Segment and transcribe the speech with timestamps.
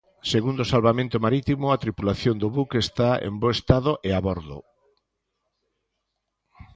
[0.33, 4.59] Segundo Salvamento Marítimo, a tripulación do buque está en bo estado e a bordo.